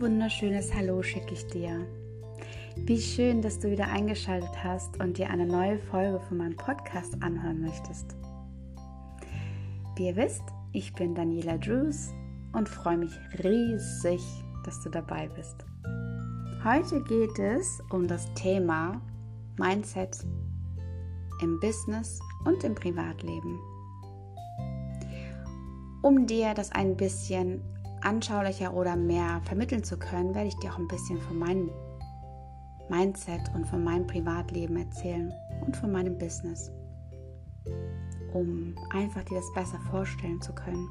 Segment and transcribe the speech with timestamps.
[0.00, 1.86] Wunderschönes Hallo schicke ich dir.
[2.74, 7.22] Wie schön, dass du wieder eingeschaltet hast und dir eine neue Folge von meinem Podcast
[7.22, 8.16] anhören möchtest.
[9.96, 10.42] Wie ihr wisst,
[10.72, 12.14] ich bin Daniela Drews
[12.54, 13.12] und freue mich
[13.44, 14.22] riesig,
[14.64, 15.66] dass du dabei bist.
[16.64, 19.02] Heute geht es um das Thema
[19.58, 20.16] Mindset
[21.42, 23.58] im Business und im Privatleben.
[26.00, 27.60] Um dir das ein bisschen
[28.02, 31.70] anschaulicher oder mehr vermitteln zu können, werde ich dir auch ein bisschen von meinem
[32.88, 35.32] Mindset und von meinem Privatleben erzählen
[35.64, 36.70] und von meinem Business,
[38.32, 40.88] um einfach dir das besser vorstellen zu können.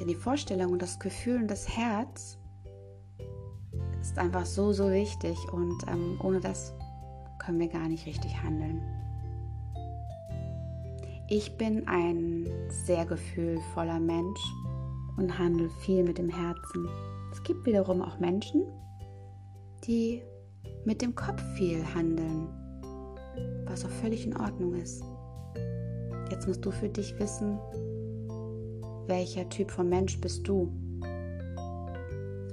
[0.00, 2.38] Denn die Vorstellung und das Gefühl und das Herz
[4.00, 6.74] ist einfach so, so wichtig und ähm, ohne das
[7.38, 8.82] können wir gar nicht richtig handeln.
[11.28, 14.40] Ich bin ein sehr gefühlvoller Mensch
[15.16, 16.88] und handle viel mit dem Herzen.
[17.32, 18.64] Es gibt wiederum auch Menschen,
[19.86, 20.22] die
[20.84, 22.48] mit dem Kopf viel handeln,
[23.66, 25.02] was auch völlig in Ordnung ist.
[26.30, 27.58] Jetzt musst du für dich wissen,
[29.06, 30.72] welcher Typ von Mensch bist du.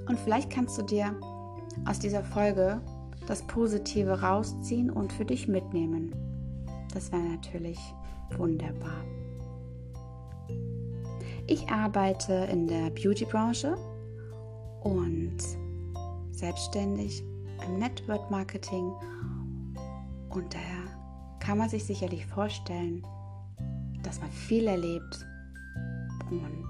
[0.08, 1.14] Und vielleicht kannst du dir
[1.86, 2.80] aus dieser Folge
[3.26, 6.14] das Positive rausziehen und für dich mitnehmen.
[6.92, 7.78] Das wäre natürlich
[8.36, 9.04] wunderbar.
[11.46, 13.76] Ich arbeite in der Beauty-Branche
[14.82, 15.38] und
[16.30, 17.22] selbstständig
[17.66, 18.92] im Network Marketing
[20.30, 23.04] und daher kann man sich sicherlich vorstellen,
[24.02, 25.26] dass man viel erlebt
[26.30, 26.64] und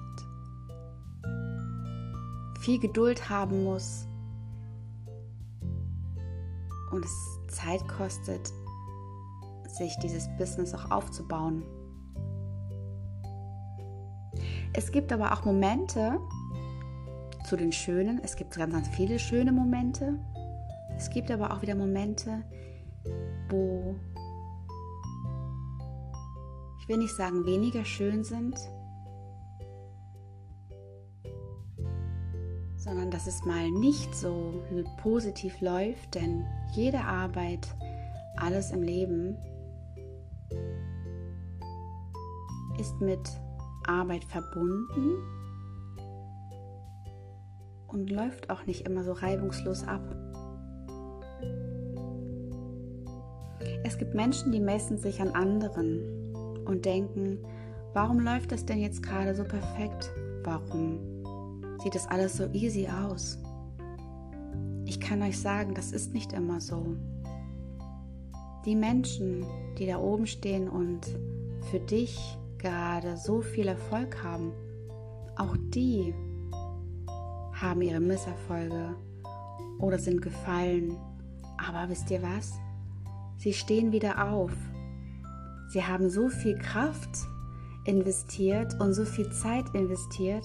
[2.60, 4.06] viel Geduld haben muss
[6.92, 8.52] und es Zeit kostet,
[9.68, 11.62] sich dieses Business auch aufzubauen.
[14.74, 16.18] Es gibt aber auch Momente
[17.44, 18.20] zu den schönen.
[18.22, 20.18] Es gibt ganz, ganz viele schöne Momente.
[20.96, 22.42] Es gibt aber auch wieder Momente,
[23.48, 23.96] wo
[26.80, 28.58] ich will nicht sagen weniger schön sind,
[32.76, 34.62] sondern dass es mal nicht so
[35.02, 37.68] positiv läuft, denn jede Arbeit,
[38.36, 39.36] alles im Leben
[42.78, 43.20] ist mit
[43.86, 45.16] Arbeit verbunden
[47.88, 50.02] und läuft auch nicht immer so reibungslos ab.
[53.84, 57.38] Es gibt Menschen, die messen sich an anderen und denken,
[57.92, 60.10] warum läuft das denn jetzt gerade so perfekt?
[60.44, 60.98] Warum
[61.82, 63.38] sieht das alles so easy aus?
[64.86, 66.96] Ich kann euch sagen, das ist nicht immer so.
[68.64, 69.44] Die Menschen,
[69.78, 71.06] die da oben stehen und
[71.70, 74.52] für dich gerade so viel Erfolg haben,
[75.36, 76.14] auch die
[77.52, 78.96] haben ihre Misserfolge
[79.78, 80.96] oder sind gefallen.
[81.58, 82.52] Aber wisst ihr was?
[83.36, 84.52] Sie stehen wieder auf.
[85.68, 87.10] Sie haben so viel Kraft
[87.84, 90.44] investiert und so viel Zeit investiert,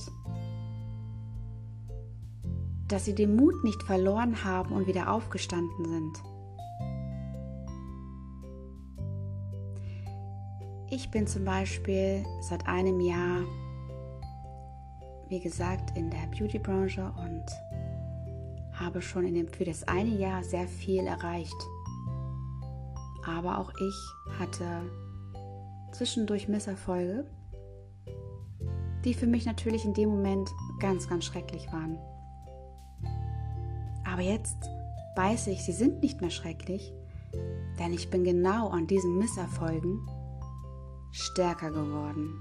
[2.87, 6.23] dass sie den Mut nicht verloren haben und wieder aufgestanden sind.
[10.89, 13.41] Ich bin zum Beispiel seit einem Jahr,
[15.27, 17.43] wie gesagt, in der Beauty-Branche und
[18.71, 21.57] habe schon in dem, für das eine Jahr sehr viel erreicht.
[23.25, 24.65] Aber auch ich hatte
[25.91, 27.25] zwischendurch Misserfolge,
[29.03, 30.49] die für mich natürlich in dem Moment
[30.79, 31.97] ganz, ganz schrecklich waren.
[34.05, 34.55] Aber jetzt
[35.17, 36.93] weiß ich, sie sind nicht mehr schrecklich,
[37.77, 39.99] denn ich bin genau an diesen Misserfolgen
[41.17, 42.33] stärker geworden.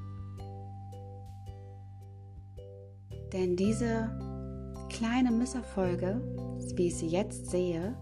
[3.32, 4.10] Denn diese
[4.90, 6.20] kleine Misserfolge,
[6.74, 7.96] wie ich sie jetzt sehe,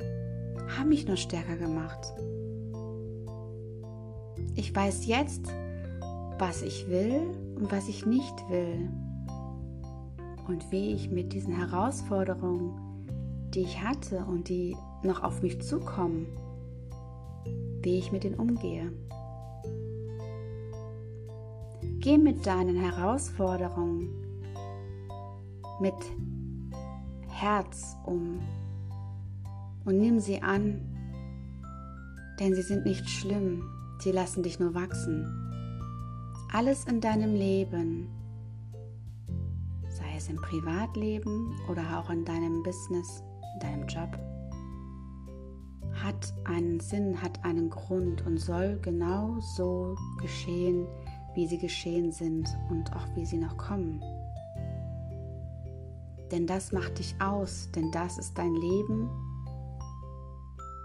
[0.77, 2.13] haben mich nur stärker gemacht.
[4.57, 5.47] Ich weiß jetzt,
[6.39, 7.21] was ich will
[7.57, 8.91] und was ich nicht will.
[10.47, 16.27] Und wie ich mit diesen Herausforderungen, die ich hatte und die noch auf mich zukommen,
[17.81, 18.93] wie ich mit denen umgehe.
[22.05, 24.11] Geh mit deinen Herausforderungen
[25.81, 25.95] mit
[27.29, 28.43] Herz um
[29.87, 30.83] und nimm sie an,
[32.39, 33.63] denn sie sind nicht schlimm,
[34.01, 35.25] sie lassen dich nur wachsen.
[36.53, 38.11] Alles in deinem Leben,
[39.89, 43.23] sei es im Privatleben oder auch in deinem Business,
[43.55, 44.11] in deinem Job,
[46.03, 50.87] hat einen Sinn, hat einen Grund und soll genau so geschehen,
[51.35, 54.03] wie sie geschehen sind und auch wie sie noch kommen.
[56.31, 59.09] Denn das macht dich aus, denn das ist dein Leben.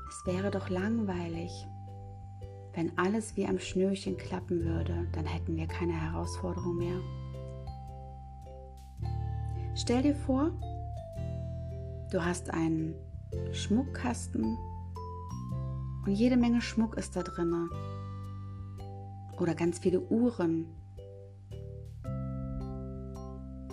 [0.09, 1.51] Es wäre doch langweilig,
[2.73, 6.99] wenn alles wie am Schnürchen klappen würde, dann hätten wir keine Herausforderung mehr.
[9.75, 10.51] Stell dir vor,
[12.11, 12.95] du hast einen
[13.51, 14.57] Schmuckkasten
[16.05, 17.69] und jede Menge Schmuck ist da drin.
[19.39, 20.67] Oder ganz viele Uhren.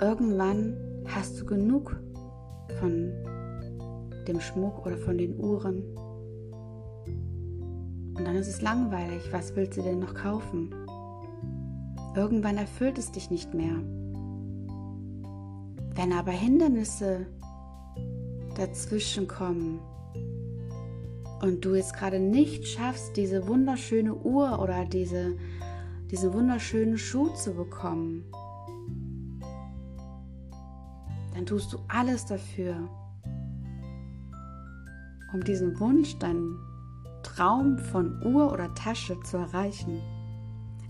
[0.01, 0.77] Irgendwann
[1.07, 2.01] hast du genug
[2.79, 3.13] von
[4.29, 5.83] dem Schmuck oder von den Uhren.
[8.17, 9.33] Und dann ist es langweilig.
[9.33, 10.73] Was willst du denn noch kaufen?
[12.15, 13.77] Irgendwann erfüllt es dich nicht mehr.
[15.95, 17.27] Wenn aber Hindernisse
[18.55, 19.81] dazwischen kommen
[21.41, 25.37] und du jetzt gerade nicht schaffst, diese wunderschöne Uhr oder diese,
[26.11, 28.25] diesen wunderschönen Schuh zu bekommen,
[31.35, 32.89] dann tust du alles dafür,
[35.35, 36.59] um diesen Wunsch, deinen
[37.23, 40.01] Traum von Uhr oder Tasche zu erreichen.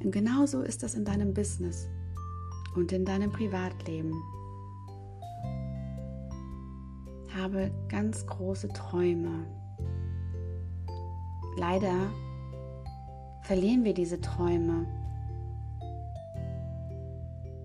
[0.04, 1.88] Und genauso ist das in deinem Business
[2.76, 4.12] und in deinem Privatleben.
[7.34, 9.46] Habe ganz große Träume.
[11.56, 12.10] Leider
[13.40, 14.86] verlieren wir diese Träume.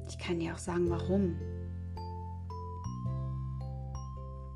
[0.07, 1.35] Ich kann dir auch sagen, warum.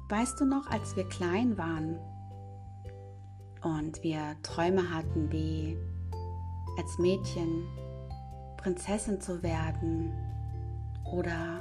[0.08, 1.98] Weißt du noch, als wir klein waren
[3.62, 5.78] und wir Träume hatten, wie
[6.78, 7.66] als Mädchen
[8.58, 10.14] Prinzessin zu werden
[11.04, 11.60] oder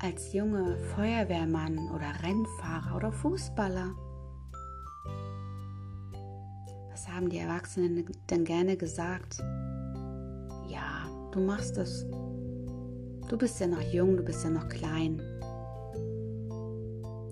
[0.00, 3.94] als Junge Feuerwehrmann oder Rennfahrer oder Fußballer?
[6.96, 9.36] Was haben die Erwachsenen denn gerne gesagt?
[10.66, 12.06] Ja, du machst es.
[13.28, 15.20] Du bist ja noch jung, du bist ja noch klein.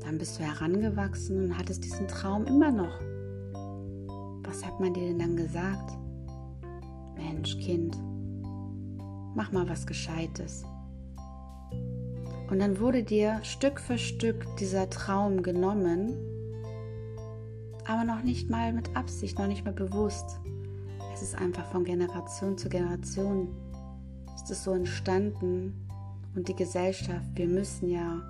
[0.03, 3.01] Dann bist du herangewachsen und hattest diesen Traum immer noch.
[4.47, 5.97] Was hat man dir denn dann gesagt?
[7.17, 7.97] Mensch, Kind,
[9.35, 10.63] mach mal was Gescheites.
[12.51, 16.34] Und dann wurde dir Stück für Stück dieser Traum genommen,
[17.87, 20.41] aber noch nicht mal mit Absicht, noch nicht mal bewusst.
[21.13, 23.49] Es ist einfach von Generation zu Generation
[24.35, 25.89] ist es so entstanden
[26.35, 28.21] und die Gesellschaft, wir müssen ja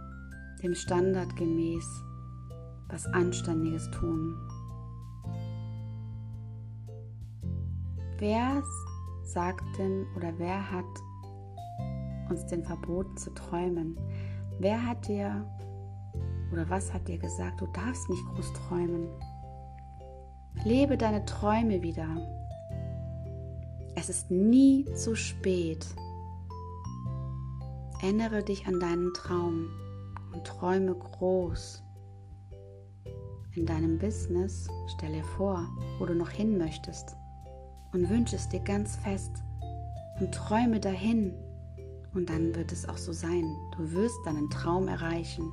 [0.62, 1.84] dem Standard gemäß
[2.88, 4.36] was Anständiges tun.
[8.18, 8.62] Wer
[9.24, 10.84] sagt denn oder wer hat
[12.30, 13.98] uns denn verboten zu träumen?
[14.60, 15.44] Wer hat dir
[16.52, 19.08] oder was hat dir gesagt, du darfst nicht groß träumen?
[20.62, 22.08] Lebe deine Träume wieder.
[23.96, 25.86] Es ist nie zu spät.
[28.00, 29.68] Erinnere dich an deinen Traum
[30.32, 31.82] und träume groß.
[33.52, 35.68] In deinem Business stell dir vor,
[35.98, 37.14] wo du noch hin möchtest
[37.92, 39.32] und wünsche es dir ganz fest
[40.18, 41.34] und träume dahin
[42.14, 43.44] und dann wird es auch so sein.
[43.76, 45.52] Du wirst deinen Traum erreichen,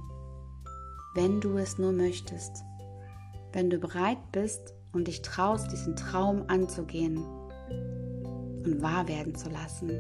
[1.16, 2.64] wenn du es nur möchtest,
[3.52, 7.18] wenn du bereit bist und dich traust, diesen Traum anzugehen
[8.66, 9.92] und wahr werden zu lassen.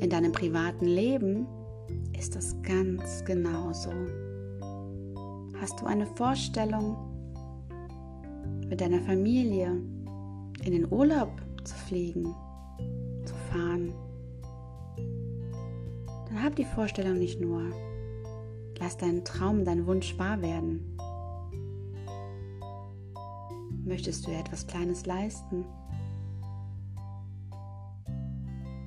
[0.00, 1.46] In deinem privaten Leben
[2.18, 3.92] ist das ganz genauso.
[5.60, 6.96] Hast du eine Vorstellung,
[8.68, 9.68] mit deiner Familie
[10.62, 11.30] in den Urlaub
[11.64, 12.34] zu fliegen,
[13.24, 13.94] zu fahren?
[16.28, 17.62] Dann hab die Vorstellung nicht nur.
[18.78, 20.93] Lass deinen Traum, deinen Wunsch wahr werden.
[23.84, 25.64] Möchtest du etwas Kleines leisten?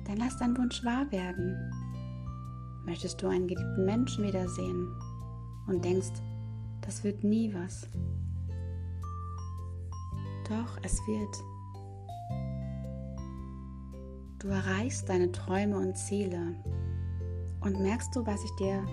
[0.04, 1.56] Dann lass deinen Wunsch wahr werden.
[2.84, 4.88] Möchtest du einen geliebten Menschen wiedersehen
[5.68, 6.12] und denkst,
[6.80, 7.86] das wird nie was?
[10.48, 11.36] Doch, es wird.
[14.38, 16.54] Du erreichst deine Träume und Ziele.
[17.60, 18.84] Und merkst du, was ich dir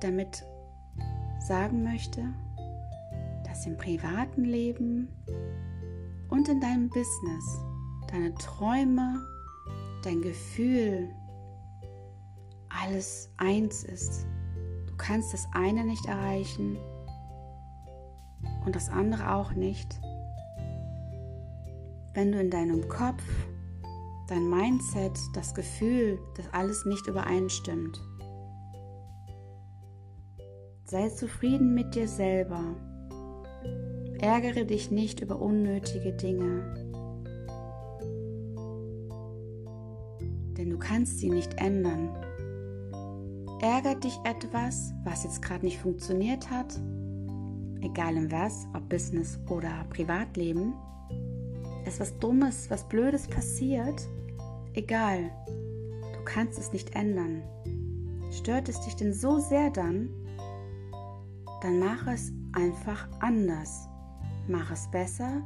[0.00, 0.44] damit
[1.40, 2.32] sagen möchte?
[3.58, 5.08] Dass im privaten Leben
[6.28, 7.60] und in deinem Business
[8.08, 9.20] deine Träume,
[10.04, 11.08] dein Gefühl,
[12.68, 14.28] alles eins ist.
[14.86, 16.78] Du kannst das eine nicht erreichen
[18.64, 20.00] und das andere auch nicht,
[22.14, 23.24] wenn du in deinem Kopf,
[24.28, 28.00] dein Mindset, das Gefühl, dass alles nicht übereinstimmt.
[30.84, 32.76] Sei zufrieden mit dir selber.
[34.20, 36.74] Ärgere dich nicht über unnötige Dinge.
[40.56, 42.08] Denn du kannst sie nicht ändern.
[43.60, 46.80] Ärgert dich etwas, was jetzt gerade nicht funktioniert hat?
[47.80, 50.74] Egal in was, ob Business oder Privatleben?
[51.86, 54.08] Ist was Dummes, was Blödes passiert?
[54.74, 57.42] Egal, du kannst es nicht ändern.
[58.32, 60.10] Stört es dich denn so sehr dann?
[61.62, 63.88] Dann mach es einfach anders.
[64.50, 65.42] Mach es besser,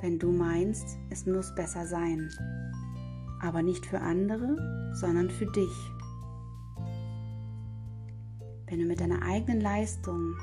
[0.00, 2.30] wenn du meinst, es muss besser sein.
[3.42, 4.56] Aber nicht für andere,
[4.94, 5.90] sondern für dich.
[8.66, 10.34] Wenn du mit deiner eigenen Leistung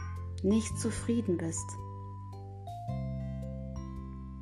[0.44, 1.66] nicht zufrieden bist,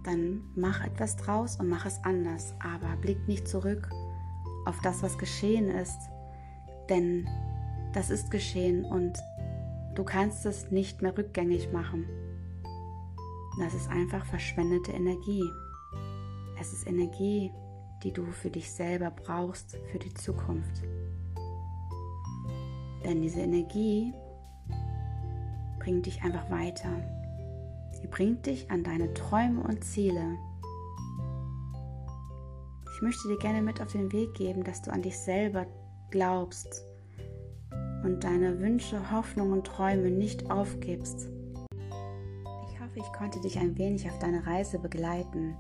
[0.04, 2.54] dann mach etwas draus und mach es anders.
[2.60, 3.88] Aber blick nicht zurück
[4.66, 6.10] auf das, was geschehen ist,
[6.90, 7.26] denn
[7.94, 9.18] das ist geschehen und
[9.96, 12.06] du kannst es nicht mehr rückgängig machen.
[13.60, 15.44] Das ist einfach verschwendete Energie.
[16.60, 17.52] Es ist Energie,
[18.04, 20.84] die du für dich selber brauchst, für die Zukunft.
[23.04, 24.14] Denn diese Energie
[25.80, 26.90] bringt dich einfach weiter.
[28.00, 30.38] Sie bringt dich an deine Träume und Ziele.
[32.96, 35.66] Ich möchte dir gerne mit auf den Weg geben, dass du an dich selber
[36.12, 36.86] glaubst
[38.04, 41.30] und deine Wünsche, Hoffnungen und Träume nicht aufgibst.
[42.98, 45.56] Ich hoffe, ich konnte dich ein wenig auf deine Reise begleiten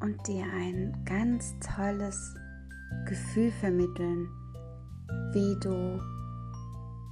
[0.00, 2.34] und dir ein ganz tolles
[3.06, 4.28] Gefühl vermitteln,
[5.32, 6.00] wie du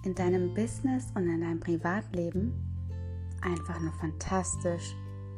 [0.04, 2.52] in deinem Business und in deinem Privatleben
[3.42, 4.94] einfach nur fantastisch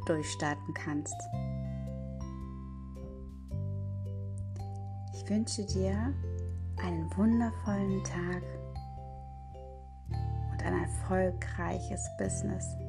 [0.06, 1.16] durchstarten kannst.
[5.14, 6.12] Ich wünsche dir
[6.82, 8.42] einen wundervollen Tag
[10.52, 12.79] und ein erfolgreiches Business.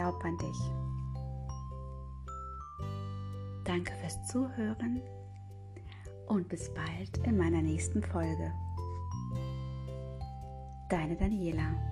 [0.00, 0.58] Glaub an dich.
[3.64, 5.02] Danke fürs Zuhören
[6.26, 8.50] und bis bald in meiner nächsten Folge.
[10.88, 11.89] Deine Daniela.